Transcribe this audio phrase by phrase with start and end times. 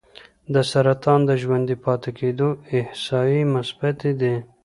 [0.53, 4.35] د سرطان د ژوندي پاتې کېدو احصایې مثبتې دي.